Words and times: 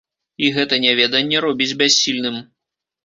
І 0.45 0.47
гэта 0.55 0.79
няведанне 0.85 1.37
робіць 1.47 1.71
бяссільным. 1.83 2.41